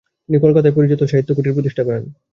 [0.23, 2.03] তিনি কলকাতায় ‘‘পারিজাত সাহিত্য কুটির’’ প্রতিষ্ঠা করেন।